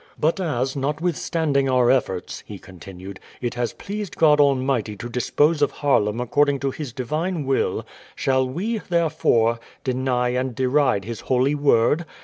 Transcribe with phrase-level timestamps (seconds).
[0.19, 5.69] "But as, notwithstanding our efforts," he continued, "it has pleased God Almighty to dispose of
[5.73, 7.85] Haarlem according to His divine will,
[8.15, 12.07] shall we, therefore, deny and deride His holy word?